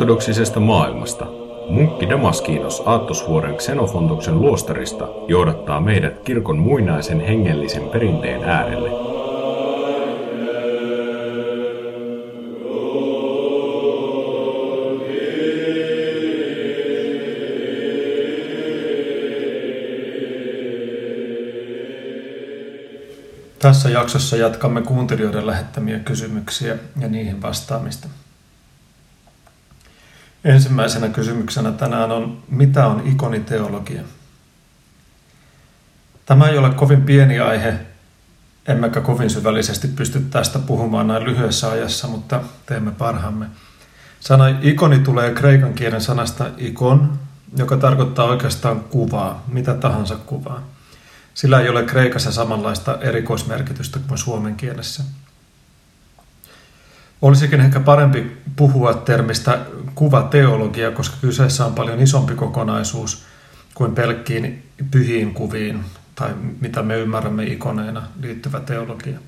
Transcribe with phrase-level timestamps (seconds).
[0.00, 1.26] Ortodoksisesta maailmasta
[1.68, 8.90] munkki Damaskinos Aattosvuoren Xenofontoksen luostarista johdattaa meidät kirkon muinaisen hengellisen perinteen äärelle.
[23.58, 28.08] Tässä jaksossa jatkamme kuuntelijoiden lähettämiä kysymyksiä ja niihin vastaamista.
[30.44, 34.02] Ensimmäisenä kysymyksenä tänään on, mitä on ikoniteologia?
[36.26, 37.74] Tämä ei ole kovin pieni aihe,
[38.68, 43.46] emmekä kovin syvällisesti pysty tästä puhumaan näin lyhyessä ajassa, mutta teemme parhaamme.
[44.20, 47.18] Sana ikoni tulee kreikan kielen sanasta ikon,
[47.56, 50.62] joka tarkoittaa oikeastaan kuvaa, mitä tahansa kuvaa.
[51.34, 55.02] Sillä ei ole kreikassa samanlaista erikoismerkitystä kuin suomen kielessä.
[57.22, 59.58] Olisikin ehkä parempi puhua termistä
[59.94, 63.24] kuvateologia, koska kyseessä on paljon isompi kokonaisuus
[63.74, 69.18] kuin pelkkiin pyhiin kuviin tai mitä me ymmärrämme ikoneina liittyvä teologia.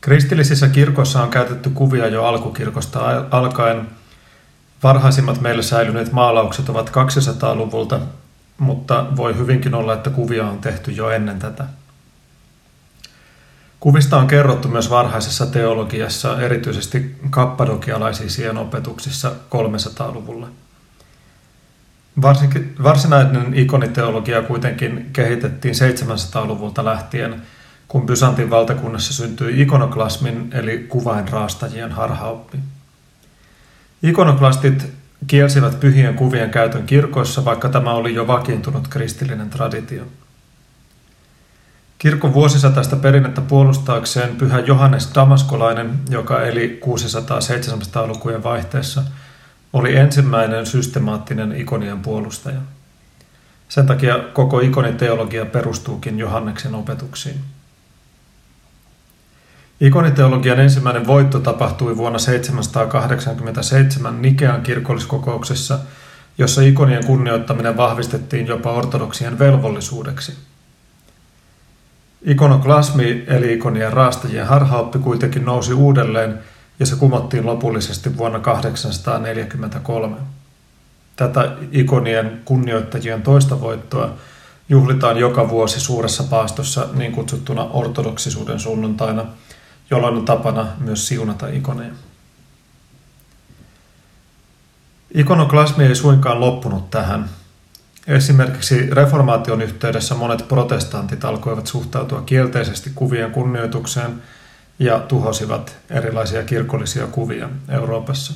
[0.00, 3.88] Kristillisissä kirkoissa on käytetty kuvia jo alkukirkosta alkaen.
[4.82, 8.00] Varhaisimmat meille säilyneet maalaukset ovat 200-luvulta,
[8.58, 11.64] mutta voi hyvinkin olla, että kuvia on tehty jo ennen tätä.
[13.80, 20.48] Kuvista on kerrottu myös varhaisessa teologiassa, erityisesti kappadokialaisisien opetuksissa 300-luvulla.
[22.22, 27.42] Varsinkin, varsinainen ikoniteologia kuitenkin kehitettiin 700-luvulta lähtien,
[27.88, 32.58] kun Byzantin valtakunnassa syntyi ikonoklasmin eli kuvainraastajien harhaoppi.
[34.02, 34.92] Ikonoklastit
[35.26, 40.04] kielsivät pyhien kuvien käytön kirkoissa, vaikka tämä oli jo vakiintunut kristillinen traditio.
[42.00, 49.02] Kirkon vuosisataista perinnettä puolustaakseen pyhä Johannes Damaskolainen, joka eli 600-700-lukujen vaihteessa,
[49.72, 52.60] oli ensimmäinen systemaattinen ikonien puolustaja.
[53.68, 57.40] Sen takia koko ikoniteologia perustuukin Johanneksen opetuksiin.
[59.80, 65.78] Ikoniteologian ensimmäinen voitto tapahtui vuonna 787 Nikean kirkolliskokouksessa,
[66.38, 70.36] jossa ikonien kunnioittaminen vahvistettiin jopa ortodoksien velvollisuudeksi–
[72.22, 76.38] Ikonoklasmi eli ikonien raastajien harhaoppi kuitenkin nousi uudelleen
[76.80, 80.16] ja se kumottiin lopullisesti vuonna 843.
[81.16, 84.14] Tätä ikonien kunnioittajien toista voittoa
[84.68, 89.24] juhlitaan joka vuosi suuressa paastossa niin kutsuttuna ortodoksisuuden sunnuntaina,
[89.90, 91.92] jolloin on tapana myös siunata ikoneja.
[95.14, 97.28] Ikonoklasmi ei suinkaan loppunut tähän–
[98.06, 104.22] Esimerkiksi reformaation yhteydessä monet protestantit alkoivat suhtautua kielteisesti kuvien kunnioitukseen
[104.78, 108.32] ja tuhosivat erilaisia kirkollisia kuvia Euroopassa.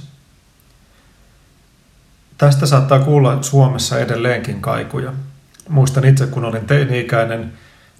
[2.39, 5.13] Tästä saattaa kuulla Suomessa edelleenkin kaikuja.
[5.69, 7.53] Muistan itse, kun olin teini-ikäinen,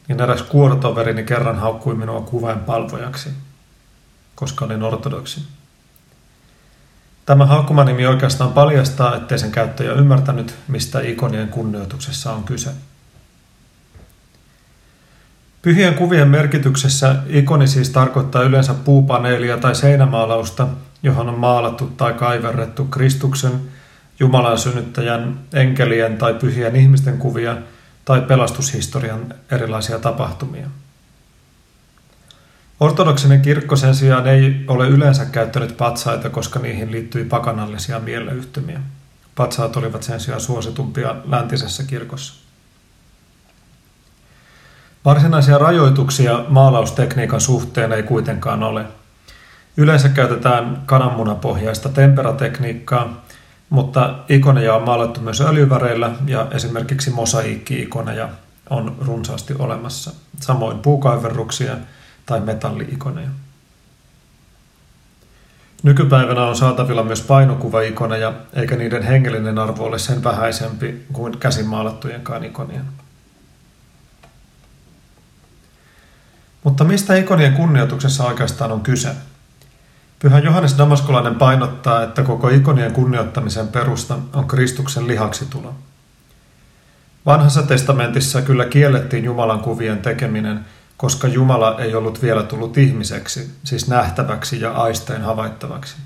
[0.09, 3.31] niin eräs kuorotoverini kerran haukkui minua kuvainpalvojaksi,
[4.35, 5.41] koska olin ortodoksi.
[7.27, 12.71] Tämä haukkumanimi oikeastaan paljastaa, ettei sen käyttäjä ymmärtänyt, mistä ikonien kunnioituksessa on kyse.
[15.63, 20.69] Pyhien kuvien merkityksessä ikoni siis tarkoittaa yleensä puupaneelia tai seinämaalausta,
[21.03, 23.53] johon on maalattu tai kaiverrettu Kristuksen,
[24.21, 27.57] Jumalan synnyttäjän, enkelien tai pyhien ihmisten kuvia
[28.05, 30.67] tai pelastushistorian erilaisia tapahtumia.
[32.81, 38.81] Ortodoksinen kirkko sen sijaan ei ole yleensä käyttänyt patsaita, koska niihin liittyi pakanallisia mieleyhtymiä.
[39.35, 42.35] Patsaat olivat sen sijaan suositumpia läntisessä kirkossa.
[45.05, 48.85] Varsinaisia rajoituksia maalaustekniikan suhteen ei kuitenkaan ole.
[49.77, 53.25] Yleensä käytetään kananmunapohjaista temperatekniikkaa,
[53.71, 58.29] mutta ikoneja on maalattu myös öljyväreillä ja esimerkiksi mosaiikki-ikoneja
[58.71, 60.13] on runsaasti olemassa.
[60.41, 61.77] Samoin puukaiverruksia–
[62.27, 63.29] tai metalliikoneja.
[65.83, 72.85] Nykypäivänä on saatavilla myös painokuvaikoneja, eikä niiden hengellinen arvo ole sen vähäisempi kuin käsimaalattujenkaan ikonien.
[76.65, 79.11] Mutta mistä ikonien kunnioituksessa oikeastaan on kyse?
[80.19, 85.75] Pyhä Johannes Damaskolainen painottaa, että koko ikonien kunnioittamisen perusta on Kristuksen lihaksitulo.
[87.27, 90.61] Vanhassa testamentissa kyllä kiellettiin Jumalan kuvien tekeminen–
[90.97, 95.97] koska Jumala ei ollut vielä tullut ihmiseksi, siis nähtäväksi ja aistein havaittavaksi.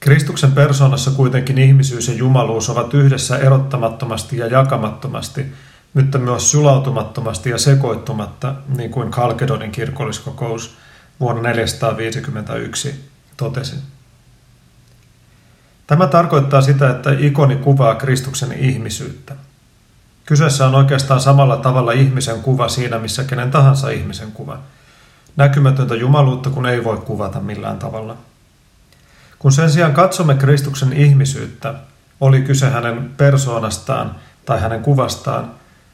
[0.00, 5.46] Kristuksen persoonassa kuitenkin ihmisyys ja jumaluus ovat yhdessä erottamattomasti ja jakamattomasti,
[5.94, 10.76] mutta myös sulautumattomasti ja sekoittumatta, niin kuin Kalkedonin kirkolliskokous
[11.20, 13.04] vuonna 451
[13.36, 13.76] totesi.
[15.86, 19.36] Tämä tarkoittaa sitä, että ikoni kuvaa Kristuksen ihmisyyttä.
[20.28, 24.58] Kyseessä on oikeastaan samalla tavalla ihmisen kuva siinä, missä kenen tahansa ihmisen kuva.
[25.36, 28.16] Näkymätöntä jumaluutta, kun ei voi kuvata millään tavalla.
[29.38, 31.74] Kun sen sijaan katsomme Kristuksen ihmisyyttä,
[32.20, 34.14] oli kyse hänen persoonastaan
[34.46, 35.50] tai hänen kuvastaan,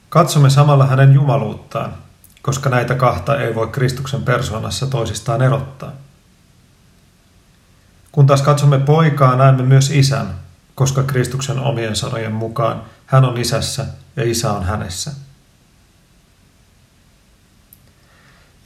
[0.08, 1.94] katsomme samalla hänen jumaluuttaan,
[2.42, 5.92] koska näitä kahta ei voi Kristuksen persoonassa toisistaan erottaa.
[8.12, 10.43] Kun taas katsomme poikaa, näemme myös isän,
[10.74, 13.86] koska Kristuksen omien sanojen mukaan hän on isässä
[14.16, 15.10] ja isä on hänessä.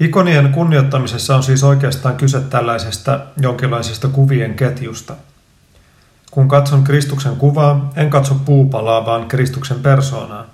[0.00, 5.14] Ikonien kunnioittamisessa on siis oikeastaan kyse tällaisesta jonkinlaisesta kuvien ketjusta.
[6.30, 10.44] Kun katson Kristuksen kuvaa, en katso puupalaa, vaan Kristuksen persoonaa.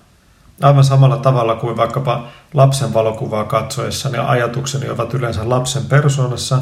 [0.63, 6.59] Aivan samalla tavalla kuin vaikkapa lapsen valokuvaa katsoessani ajatukseni ovat yleensä lapsen persoonassa,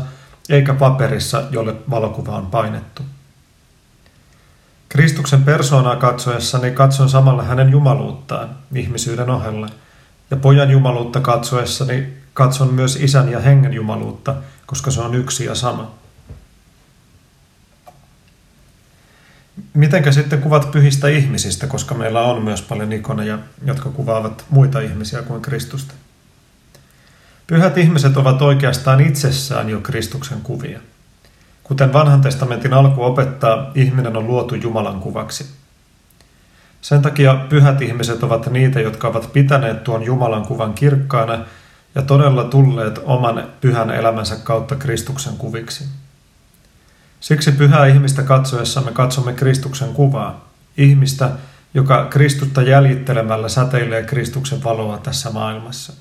[0.48, 3.02] eikä paperissa, jolle valokuva on painettu.
[4.92, 9.66] Kristuksen persoonaa katsoessani katson samalla hänen jumaluuttaan ihmisyyden ohelle,
[10.30, 14.34] ja pojan jumaluutta katsoessani katson myös isän ja hengen jumaluutta,
[14.66, 15.94] koska se on yksi ja sama.
[19.74, 25.22] Mitenkä sitten kuvat pyhistä ihmisistä, koska meillä on myös paljon ikoneja, jotka kuvaavat muita ihmisiä
[25.22, 25.94] kuin Kristusta?
[27.46, 30.80] Pyhät ihmiset ovat oikeastaan itsessään jo Kristuksen kuvia.
[31.62, 35.46] Kuten vanhan testamentin alku opettaa, ihminen on luotu Jumalan kuvaksi.
[36.80, 41.38] Sen takia pyhät ihmiset ovat niitä, jotka ovat pitäneet tuon Jumalan kuvan kirkkaana
[41.94, 45.84] ja todella tulleet oman pyhän elämänsä kautta Kristuksen kuviksi.
[47.20, 51.30] Siksi pyhää ihmistä katsoessamme katsomme Kristuksen kuvaa, ihmistä,
[51.74, 55.92] joka Kristusta jäljittelemällä säteilee Kristuksen valoa tässä maailmassa.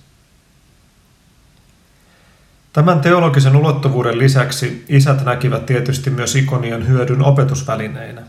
[2.74, 8.22] Tämän teologisen ulottuvuuden lisäksi isät näkivät tietysti myös ikonien hyödyn opetusvälineinä.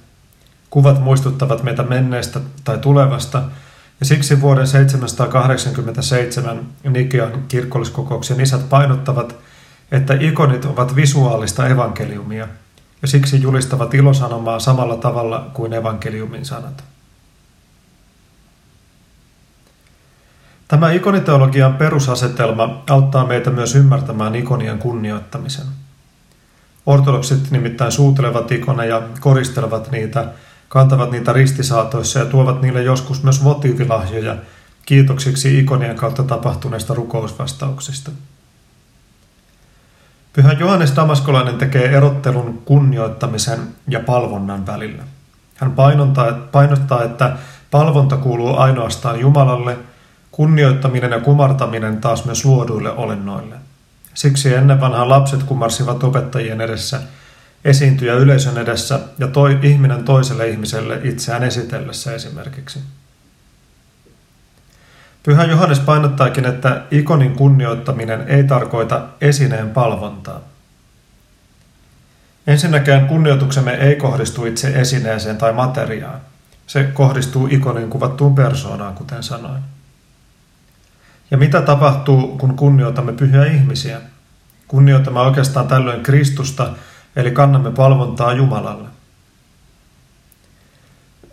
[0.71, 3.43] Kuvat muistuttavat meitä menneestä tai tulevasta,
[4.01, 9.37] ja siksi vuoden 787 Nikean kirkolliskokouksen isät painottavat,
[9.93, 12.49] että ikonit ovat visuaalista evankeliumia,
[13.03, 16.85] ja siksi julistavat ilosanomaa samalla tavalla kuin evankeliumin sanat.
[20.73, 25.67] Tämä ikoniteologian perusasetelma auttaa meitä myös ymmärtämään ikonien kunnioittamisen.
[26.87, 30.29] Ortodoksit nimittäin suutelevat ikoneja, koristelevat niitä,
[30.69, 34.37] kantavat niitä ristisaatoissa ja tuovat niille joskus myös votiivilahjoja
[34.87, 38.11] kiitoksiksi ikonien kautta tapahtuneista rukousvastauksista.
[40.33, 45.03] Pyhä Johannes Damaskolainen tekee erottelun kunnioittamisen ja palvonnan välillä.
[45.55, 45.73] Hän
[46.53, 47.37] painottaa, että
[47.71, 49.79] palvonta kuuluu ainoastaan Jumalalle–
[50.33, 53.57] Kunnioittaminen ja kumartaminen taas myös luoduille olennoille.
[54.15, 57.01] Siksi ennen vanhaa lapset kumarsivat opettajien edessä,
[57.65, 62.79] esiintyjä yleisön edessä ja toi, ihminen toiselle ihmiselle itseään esitellessä esimerkiksi.
[65.23, 70.41] Pyhä Johannes painottaakin, että ikonin kunnioittaminen ei tarkoita esineen palvontaa.
[72.47, 76.21] Ensinnäkään kunnioituksemme ei kohdistu itse esineeseen tai materiaan.
[76.67, 79.63] Se kohdistuu ikonin kuvattuun persoonaan, kuten sanoin.
[81.33, 84.01] Ja mitä tapahtuu, kun kunnioitamme pyhiä ihmisiä?
[84.69, 86.69] Kunnioitamme oikeastaan tällöin Kristusta,
[87.17, 88.89] eli kannamme palvontaa Jumalalle.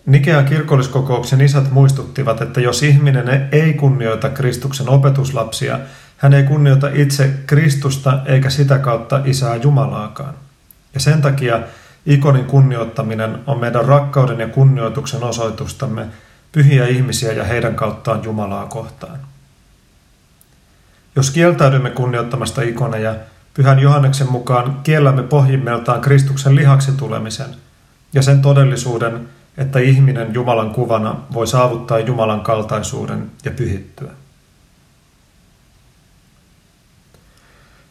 [0.06, 5.80] Nikean kirkolliskokouksen isät muistuttivat, että jos ihminen ei kunnioita Kristuksen opetuslapsia,
[6.18, 10.34] hän ei kunnioita itse Kristusta eikä sitä kautta isää Jumalaakaan.
[10.94, 11.60] Ja sen takia
[12.06, 16.06] ikonin kunnioittaminen on meidän rakkauden ja kunnioituksen osoitustamme
[16.52, 19.20] pyhiä ihmisiä ja heidän kauttaan Jumalaa kohtaan.
[21.20, 23.16] Jos kieltäydymme kunnioittamasta ikoneja,
[23.54, 27.56] Pyhän Johanneksen mukaan kiellämme pohjimmeltaan Kristuksen lihaksi tulemisen
[28.14, 34.12] ja sen todellisuuden, että ihminen Jumalan kuvana voi saavuttaa Jumalan kaltaisuuden ja pyhittyä.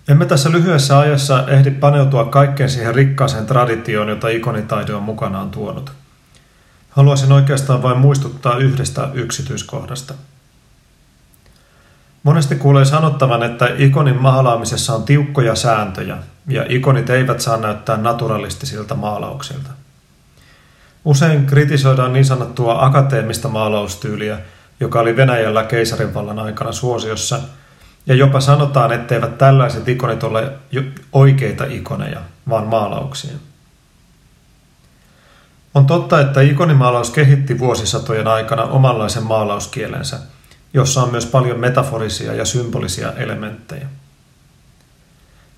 [0.09, 5.93] Emme tässä lyhyessä ajassa ehdi paneutua kaikkeen siihen rikkaaseen traditioon, jota ikonitaide on mukanaan tuonut.
[6.91, 10.15] Haluaisin oikeastaan vain muistuttaa yhdestä yksityiskohdasta–
[12.23, 16.17] Monesti kuulee sanottavan, että ikonin maalaamisessa on tiukkoja sääntöjä
[16.49, 19.71] ja ikonit eivät saa näyttää naturalistisilta maalauksilta.
[21.05, 24.39] Usein kritisoidaan niin sanottua akateemista maalaustyyliä,
[24.81, 27.41] joka oli Venäjällä keisarinvallan aikana suosiossa,
[28.07, 30.53] ja jopa sanotaan, etteivät tällaiset ikonit ole
[31.13, 33.37] oikeita ikoneja, vaan maalauksia.
[35.75, 40.19] On totta, että ikonimaalaus kehitti vuosisatojen aikana omanlaisen maalauskielensä–
[40.75, 43.87] jossa on myös paljon metaforisia ja symbolisia elementtejä.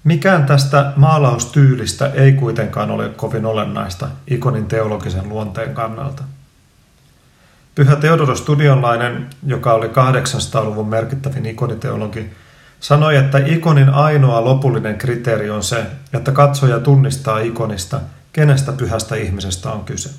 [0.05, 6.23] Mikään tästä maalaustyylistä ei kuitenkaan ole kovin olennaista ikonin teologisen luonteen kannalta.
[7.75, 12.31] Pyhä Teodoros Studionlainen, joka oli 800-luvun merkittävin ikoniteologi,
[12.81, 18.01] sanoi, että ikonin ainoa lopullinen kriteeri on se, että katsoja tunnistaa ikonista,
[18.33, 20.11] kenestä pyhästä ihmisestä on kyse.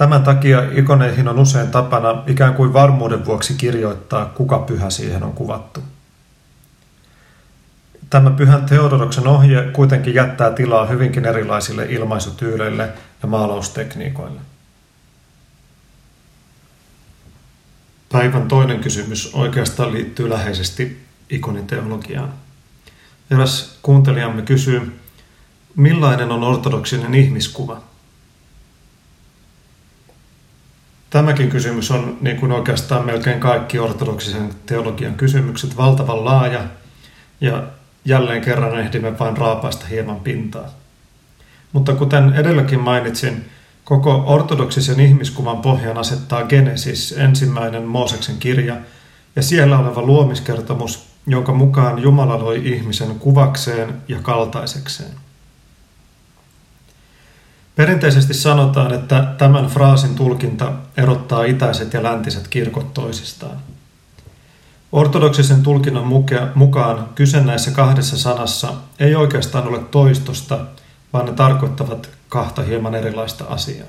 [0.00, 5.32] Tämän takia ikoneihin on usein tapana ikään kuin varmuuden vuoksi kirjoittaa, kuka pyhä siihen on
[5.32, 5.80] kuvattu.
[8.10, 12.88] Tämä pyhän Theodoroksen ohje kuitenkin jättää tilaa hyvinkin erilaisille ilmaisutyyleille
[13.22, 14.40] ja maalaustekniikoille.
[18.12, 22.32] Päivän toinen kysymys oikeastaan liittyy läheisesti ikoniteologiaan.
[23.30, 25.00] Eräs kuuntelijamme kysyy,
[25.76, 27.89] millainen on ortodoksinen ihmiskuva?
[31.10, 36.60] Tämäkin kysymys on, niin kuin oikeastaan melkein kaikki ortodoksisen teologian kysymykset, valtavan laaja
[37.40, 37.62] ja
[38.04, 40.68] jälleen kerran ehdimme vain raapaista hieman pintaa.
[41.72, 43.44] Mutta kuten edelläkin mainitsin,
[43.84, 48.76] koko ortodoksisen ihmiskuvan pohjan asettaa Genesis, ensimmäinen Mooseksen kirja,
[49.36, 55.10] ja siellä oleva luomiskertomus, jonka mukaan Jumala loi ihmisen kuvakseen ja kaltaisekseen.
[57.76, 63.56] Perinteisesti sanotaan, että tämän fraasin tulkinta erottaa itäiset ja läntiset kirkot toisistaan.
[64.92, 66.06] Ortodoksisen tulkinnan
[66.54, 70.58] mukaan kyse näissä kahdessa sanassa ei oikeastaan ole toistosta,
[71.12, 73.86] vaan ne tarkoittavat kahta hieman erilaista asiaa.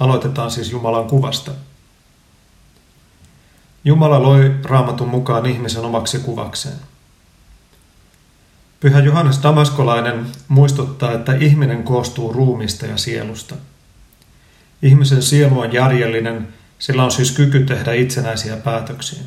[0.00, 1.50] Aloitetaan siis Jumalan kuvasta.
[3.84, 6.76] Jumala loi raamatun mukaan ihmisen omaksi kuvakseen.
[8.80, 13.54] Pyhä Johannes Damaskolainen muistuttaa, että ihminen koostuu ruumista ja sielusta.
[14.82, 19.22] Ihmisen sielu on järjellinen, sillä on siis kyky tehdä itsenäisiä päätöksiä.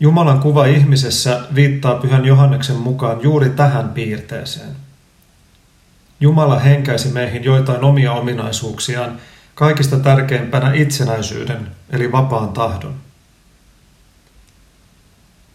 [0.00, 4.76] Jumalan kuva ihmisessä viittaa Pyhän Johanneksen mukaan juuri tähän piirteeseen.
[6.20, 9.18] Jumala henkäisi meihin joitain omia ominaisuuksiaan,
[9.54, 12.94] kaikista tärkeimpänä itsenäisyyden, eli vapaan tahdon.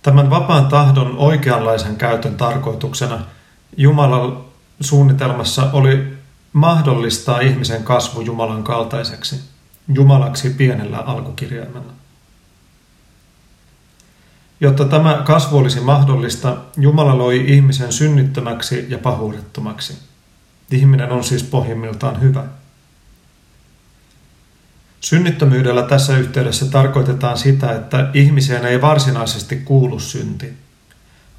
[0.07, 3.19] Tämän vapaan tahdon oikeanlaisen käytön tarkoituksena
[3.77, 4.37] Jumalan
[4.81, 6.17] suunnitelmassa oli
[6.53, 9.41] mahdollistaa ihmisen kasvu Jumalan kaltaiseksi,
[9.93, 11.91] Jumalaksi pienellä alkukirjaimella.
[14.59, 19.97] Jotta tämä kasvu olisi mahdollista, Jumala loi ihmisen synnittömäksi ja pahuudettomaksi.
[20.71, 22.43] Ihminen on siis pohjimmiltaan hyvä.
[25.01, 30.53] Synnittömyydellä tässä yhteydessä tarkoitetaan sitä, että ihmiseen ei varsinaisesti kuulu synti.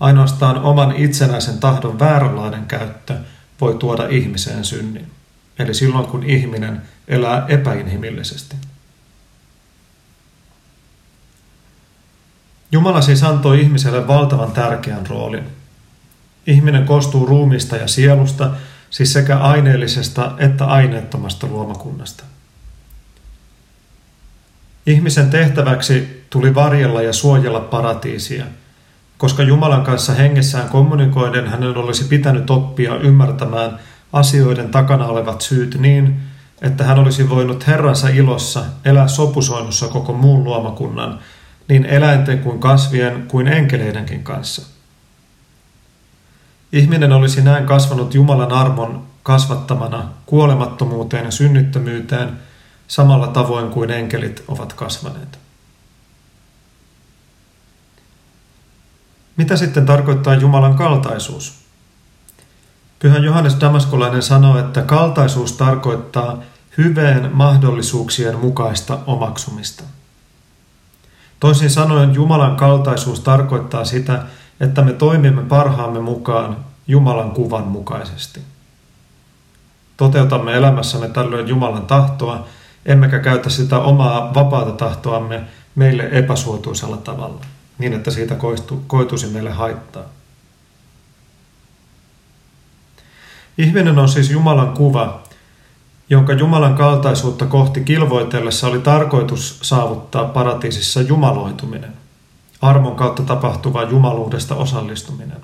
[0.00, 3.14] Ainoastaan oman itsenäisen tahdon vääränlainen käyttö
[3.60, 5.10] voi tuoda ihmiseen synnin.
[5.58, 8.56] Eli silloin kun ihminen elää epäinhimillisesti.
[12.72, 15.44] Jumala siis antoi ihmiselle valtavan tärkeän roolin.
[16.46, 18.50] Ihminen koostuu ruumista ja sielusta,
[18.90, 22.24] siis sekä aineellisesta että aineettomasta luomakunnasta.
[24.88, 28.44] Ihmisen tehtäväksi tuli varjella ja suojella paratiisia,
[29.18, 33.78] koska Jumalan kanssa hengessään kommunikoiden hänen olisi pitänyt oppia ymmärtämään
[34.12, 36.20] asioiden takana olevat syyt niin,
[36.62, 41.18] että hän olisi voinut Herransa ilossa elää sopusoinnussa koko muun luomakunnan,
[41.68, 44.62] niin eläinten kuin kasvien kuin enkeleidenkin kanssa.
[46.72, 52.28] Ihminen olisi näin kasvanut Jumalan armon kasvattamana kuolemattomuuteen ja synnittömyyteen–
[52.88, 55.38] samalla tavoin kuin enkelit ovat kasvaneet.
[59.36, 61.54] Mitä sitten tarkoittaa Jumalan kaltaisuus?
[62.98, 66.42] Pyhä Johannes Damaskolainen sanoo, että kaltaisuus tarkoittaa
[66.78, 69.84] hyveen mahdollisuuksien mukaista omaksumista.
[71.40, 74.22] Toisin sanoen Jumalan kaltaisuus tarkoittaa sitä,
[74.60, 76.56] että me toimimme parhaamme mukaan
[76.88, 78.40] Jumalan kuvan mukaisesti.
[79.96, 82.46] Toteutamme elämässämme tällöin Jumalan tahtoa
[82.88, 87.40] emmekä käytä sitä omaa vapaata tahtoamme meille epäsuotuisella tavalla,
[87.78, 88.36] niin että siitä
[88.86, 90.02] koituisi meille haittaa.
[93.58, 95.22] Ihminen on siis Jumalan kuva,
[96.10, 101.92] jonka Jumalan kaltaisuutta kohti kilvoitellessa oli tarkoitus saavuttaa paratiisissa jumaloituminen,
[102.60, 105.40] armon kautta tapahtuva jumaluudesta osallistuminen.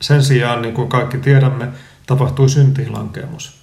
[0.00, 1.68] Sen sijaan, niin kuin kaikki tiedämme,
[2.06, 3.57] tapahtui syntiinlankemus.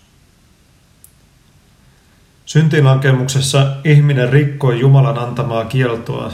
[2.46, 6.32] Syntilankemuksessa ihminen rikkoi Jumalan antamaa kieltoa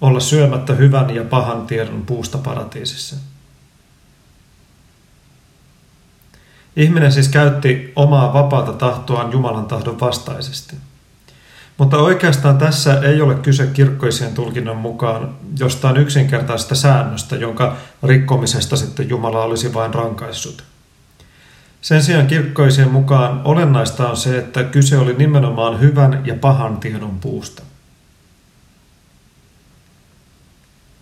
[0.00, 3.16] olla syömättä hyvän ja pahan tiedon puusta paratiisissa.
[6.76, 10.76] Ihminen siis käytti omaa vapaata tahtoaan Jumalan tahdon vastaisesti.
[11.78, 19.08] Mutta oikeastaan tässä ei ole kyse kirkkoisien tulkinnan mukaan jostain yksinkertaisesta säännöstä, jonka rikkomisesta sitten
[19.08, 20.64] Jumala olisi vain rankaissut.
[21.84, 27.20] Sen sijaan kirkkoisien mukaan olennaista on se, että kyse oli nimenomaan hyvän ja pahan tiedon
[27.20, 27.62] puusta.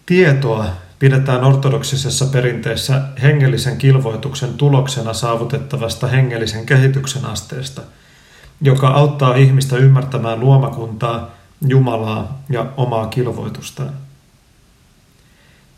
[0.07, 0.67] Tietoa
[0.99, 7.83] pidetään ortodoksisessa perinteessä hengellisen kilvoituksen tuloksena saavutettavasta hengellisen kehityksen asteesta,
[8.61, 11.31] joka auttaa ihmistä ymmärtämään luomakuntaa,
[11.69, 13.93] Jumalaa ja omaa kilvoitustaan.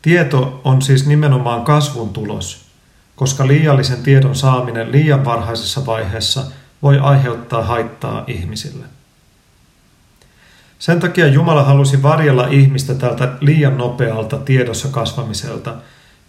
[0.01, 2.64] Tieto on siis nimenomaan kasvun tulos,
[3.15, 6.45] koska liiallisen tiedon saaminen liian varhaisessa vaiheessa
[6.81, 8.85] voi aiheuttaa haittaa ihmisille.
[10.79, 15.75] Sen takia Jumala halusi varjella ihmistä tältä liian nopealta tiedossa kasvamiselta,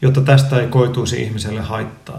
[0.02, 2.19] jotta tästä ei koituisi ihmiselle haittaa.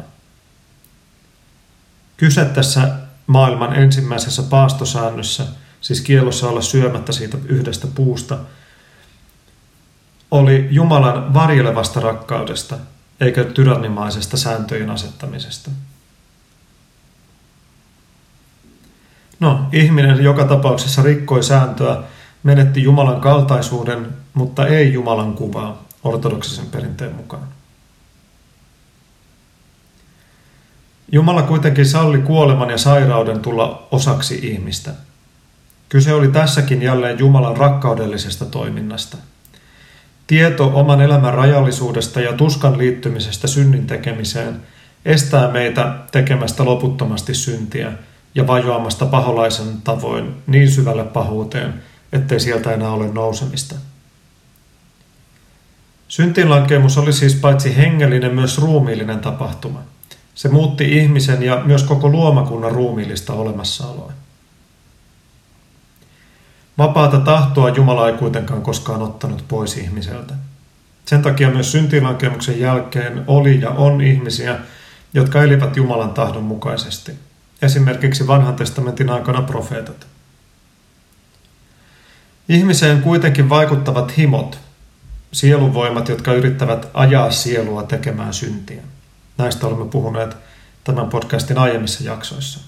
[2.18, 2.90] Kyse tässä
[3.28, 5.46] maailman ensimmäisessä paastosäännössä,
[5.82, 8.38] siis kielossa olla syömättä siitä yhdestä puusta,
[10.32, 12.78] oli Jumalan varjelevasta rakkaudesta,
[13.20, 15.72] eikä tyrannimaisesta sääntöjen asettamisesta.
[19.40, 22.04] No, ihminen joka tapauksessa rikkoi sääntöä
[22.44, 27.48] menetti Jumalan kaltaisuuden, mutta ei Jumalan kuvaa ortodoksisen perinteen mukaan.
[31.12, 34.92] Jumala kuitenkin salli kuoleman ja sairauden tulla osaksi ihmistä.
[35.90, 39.18] Kyse oli tässäkin jälleen Jumalan rakkaudellisesta toiminnasta.
[40.28, 44.62] Tieto oman elämän rajallisuudesta ja tuskan liittymisestä synnin tekemiseen
[45.06, 47.92] estää meitä tekemästä loputtomasti syntiä
[48.36, 51.74] ja vajoamasta paholaisen tavoin niin syvälle pahuuteen,
[52.14, 53.76] ettei sieltä enää ole nousemista.
[56.08, 59.82] Syntiinlankemus oli siis paitsi hengellinen myös ruumiillinen tapahtuma.
[60.36, 64.12] Se muutti ihmisen ja myös koko luomakunnan ruumiillista olemassaoloa.
[66.78, 70.34] Vapaata tahtoa Jumala ei kuitenkaan koskaan ottanut pois ihmiseltä.
[71.06, 74.60] Sen takia myös syntiinlankemuksen jälkeen oli ja on ihmisiä,
[75.14, 77.12] jotka elivät Jumalan tahdon mukaisesti.
[77.62, 80.08] Esimerkiksi vanhan testamentin aikana profeetat.
[82.50, 84.60] Ihmiseen kuitenkin vaikuttavat himot,
[85.32, 88.82] sielunvoimat, jotka yrittävät ajaa sielua tekemään syntiä.
[89.38, 90.38] Näistä olemme puhuneet
[90.84, 92.60] tämän podcastin aiemmissa jaksoissa.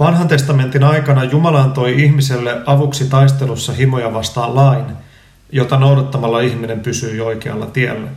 [0.00, 4.84] Vanhan testamentin aikana Jumala antoi ihmiselle avuksi taistelussa himoja vastaan lain,
[5.52, 8.08] jota noudattamalla ihminen pysyy oikealla tiellä.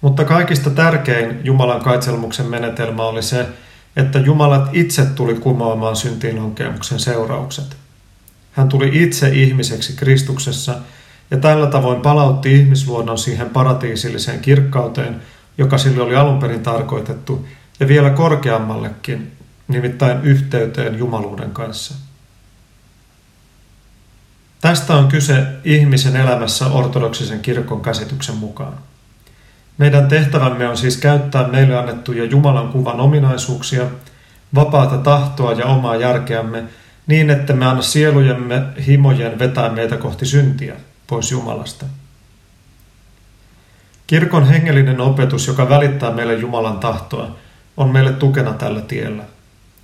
[0.00, 3.46] Mutta kaikista tärkein Jumalan kaitselmuksen menetelmä oli se,
[3.96, 7.76] että Jumalat itse tuli kumoamaan syntiinlankemuksen seuraukset.
[8.52, 10.76] Hän tuli itse ihmiseksi Kristuksessa
[11.30, 15.22] ja tällä tavoin palautti ihmisluonnon siihen paratiisilliseen kirkkauteen,
[15.58, 17.46] joka sille oli alun perin tarkoitettu,
[17.80, 19.32] ja vielä korkeammallekin,
[19.70, 21.94] nimittäin yhteyteen Jumaluuden kanssa.
[24.60, 28.74] Tästä on kyse ihmisen elämässä ortodoksisen kirkon käsityksen mukaan.
[29.78, 33.86] Meidän tehtävämme on siis käyttää meille annettuja Jumalan kuvan ominaisuuksia,
[34.54, 36.64] vapaata tahtoa ja omaa järkeämme
[37.06, 41.86] niin, että me anna sielujemme himojen vetää meitä kohti syntiä, pois Jumalasta.
[44.06, 47.36] Kirkon hengellinen opetus, joka välittää meille Jumalan tahtoa,
[47.76, 49.22] on meille tukena tällä tiellä.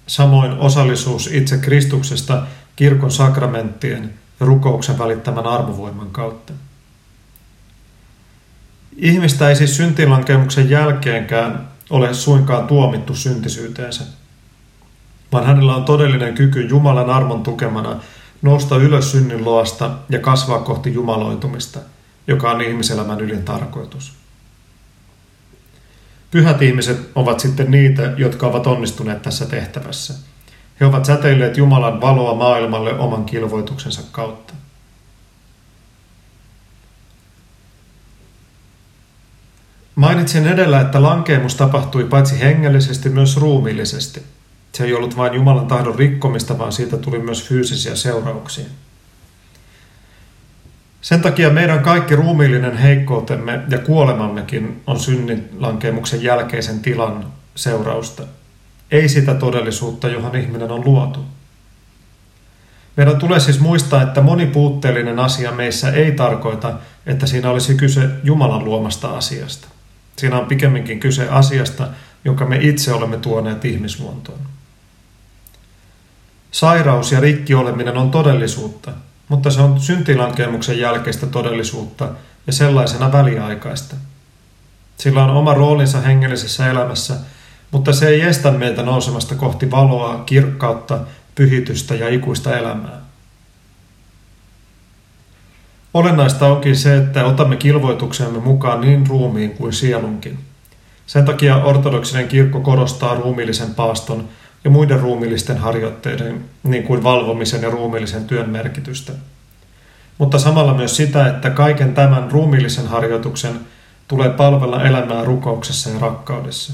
[0.06, 2.42] Samoin osallisuus itse Kristuksesta
[2.76, 6.52] kirkon sakramenttien ja rukouksen välittämän armovoiman kautta.
[8.96, 14.04] Ihmistä ei siis syntilankemuksen jälkeenkään ole suinkaan tuomittu syntisyyteensä,
[15.32, 18.00] vaan hänellä on todellinen kyky Jumalan armon tukemana
[18.42, 21.78] nousta ylös synnin loasta ja kasvaa kohti jumaloitumista,
[22.26, 24.25] joka on ihmiselämän ylin tarkoitus.
[26.30, 30.14] Pyhät ihmiset ovat sitten niitä, jotka ovat onnistuneet tässä tehtävässä.
[30.80, 34.54] He ovat säteilleet Jumalan valoa maailmalle oman kilvoituksensa kautta.
[39.94, 44.22] Mainitsin edellä, että lankeemus tapahtui paitsi hengellisesti myös ruumiillisesti.
[44.72, 48.66] Se ei ollut vain Jumalan tahdon rikkomista, vaan siitä tuli myös fyysisiä seurauksia.
[51.06, 58.22] Sen takia meidän kaikki ruumiillinen heikkoutemme ja kuolemammekin on synnin lankeemuksen jälkeisen tilan seurausta.
[58.90, 61.24] Ei sitä todellisuutta, johon ihminen on luotu.
[62.96, 66.74] Meidän tulee siis muistaa, että moni puutteellinen asia meissä ei tarkoita,
[67.06, 69.68] että siinä olisi kyse Jumalan luomasta asiasta.
[70.16, 71.88] Siinä on pikemminkin kyse asiasta,
[72.24, 74.38] jonka me itse olemme tuoneet ihmisluontoon.
[76.50, 78.92] Sairaus ja rikki oleminen on todellisuutta,
[79.28, 82.08] mutta se on syntilankemuksen jälkeistä todellisuutta
[82.46, 83.96] ja sellaisena väliaikaista.
[84.96, 87.14] Sillä on oma roolinsa hengellisessä elämässä,
[87.70, 90.98] mutta se ei estä meitä nousemasta kohti valoa, kirkkautta,
[91.34, 93.00] pyhitystä ja ikuista elämää.
[95.94, 100.38] Olennaista onkin se, että otamme kilvoituksemme mukaan niin ruumiin kuin sielunkin.
[101.06, 104.28] Sen takia ortodoksinen kirkko korostaa ruumiillisen paaston
[104.66, 109.12] ja muiden ruumiillisten harjoitteiden, niin kuin valvomisen ja ruumiillisen työn merkitystä.
[110.18, 113.60] Mutta samalla myös sitä, että kaiken tämän ruumiillisen harjoituksen
[114.08, 116.72] tulee palvella elämää rukouksessa ja rakkaudessa.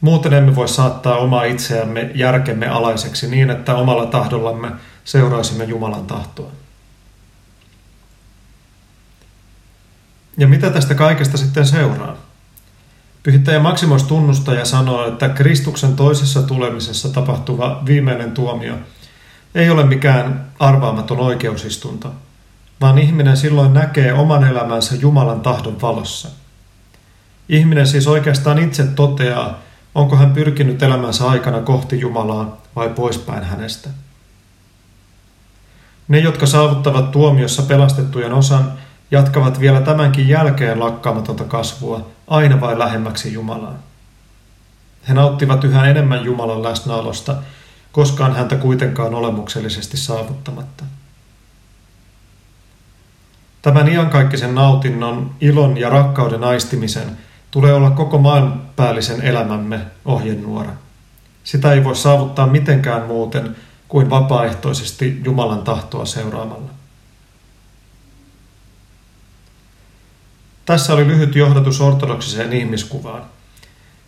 [0.00, 4.72] Muuten emme voi saattaa omaa itseämme järkemme alaiseksi niin, että omalla tahdollamme
[5.04, 6.50] seuraisimme Jumalan tahtoa.
[10.38, 12.23] Ja mitä tästä kaikesta sitten seuraa?
[13.24, 18.74] Pyhittäjä Maksimos tunnustaa ja sanoo, että Kristuksen toisessa tulemisessa tapahtuva viimeinen tuomio
[19.54, 22.12] ei ole mikään arvaamaton oikeusistunto,
[22.80, 26.28] vaan ihminen silloin näkee oman elämänsä Jumalan tahdon valossa.
[27.48, 29.60] Ihminen siis oikeastaan itse toteaa,
[29.94, 33.88] onko hän pyrkinyt elämänsä aikana kohti Jumalaa vai poispäin hänestä.
[36.08, 38.72] Ne, jotka saavuttavat tuomiossa pelastettujen osan,
[39.14, 43.74] jatkavat vielä tämänkin jälkeen lakkaamatonta kasvua aina vain lähemmäksi Jumalaa.
[45.08, 47.36] He nauttivat yhä enemmän Jumalan läsnäolosta,
[47.92, 50.84] koskaan häntä kuitenkaan olemuksellisesti saavuttamatta.
[53.62, 57.18] Tämän iankaikkisen nautinnon, ilon ja rakkauden aistimisen
[57.50, 60.70] tulee olla koko maailmanpäällisen elämämme ohjenuora.
[61.44, 63.56] Sitä ei voi saavuttaa mitenkään muuten
[63.88, 66.73] kuin vapaaehtoisesti Jumalan tahtoa seuraamalla.
[70.66, 73.22] Tässä oli lyhyt johdatus ortodoksiseen ihmiskuvaan.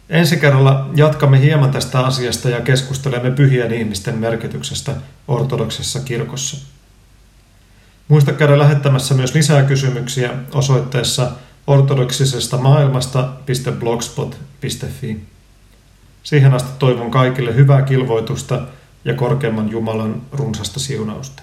[0.09, 4.93] Ensi kerralla jatkamme hieman tästä asiasta ja keskustelemme pyhien ihmisten merkityksestä
[5.29, 6.67] ortodoksessa kirkossa.
[8.09, 11.31] Muista käydä lähettämässä myös lisää kysymyksiä osoitteessa
[11.67, 15.21] ortodoksisesta maailmasta.blogspot.fi.
[16.23, 18.63] Siihen asti toivon kaikille hyvää kilvoitusta
[19.05, 21.43] ja korkeimman Jumalan runsasta siunausta.